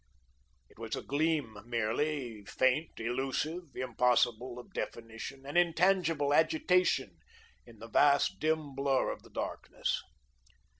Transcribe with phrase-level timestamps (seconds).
[0.67, 7.19] It was a gleam merely, faint, elusive, impossible of definition, an intangible agitation,
[7.67, 10.01] in the vast, dim blur of the darkness.